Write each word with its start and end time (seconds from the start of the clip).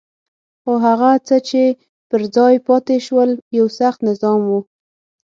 خو 0.61 0.71
هغه 0.85 1.11
څه 1.27 1.35
چې 1.49 1.63
پر 2.09 2.21
ځای 2.35 2.55
پاتې 2.67 2.95
شول 3.07 3.29
یو 3.57 3.67
سخت 3.79 3.99
نظام 4.09 4.39
وو. 4.49 4.59